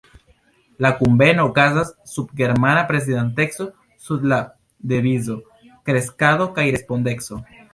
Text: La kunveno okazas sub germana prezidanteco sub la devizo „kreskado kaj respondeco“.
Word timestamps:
La 0.85 0.89
kunveno 1.01 1.43
okazas 1.49 1.91
sub 2.13 2.31
germana 2.39 2.81
prezidanteco 2.93 3.67
sub 4.07 4.25
la 4.33 4.41
devizo 4.95 5.37
„kreskado 5.91 6.49
kaj 6.57 6.67
respondeco“. 6.79 7.43